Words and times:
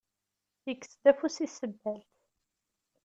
Yekkes-d 0.67 1.03
afus 1.11 1.35
i 1.45 1.47
tsebbalt. 1.49 2.11